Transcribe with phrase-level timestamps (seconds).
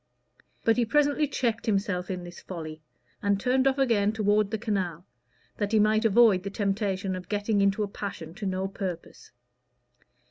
[0.65, 2.81] But he presently checked himself in this folly
[3.21, 5.05] and turned off again toward the canal,
[5.57, 9.29] that he might avoid the temptation of getting into a passion to no purpose.